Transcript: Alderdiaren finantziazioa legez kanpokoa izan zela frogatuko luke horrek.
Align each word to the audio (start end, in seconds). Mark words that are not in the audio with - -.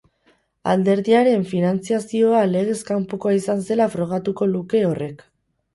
Alderdiaren 0.71 1.45
finantziazioa 1.51 2.41
legez 2.55 2.81
kanpokoa 2.91 3.35
izan 3.43 3.65
zela 3.69 3.89
frogatuko 3.99 4.51
luke 4.57 4.85
horrek. 4.91 5.25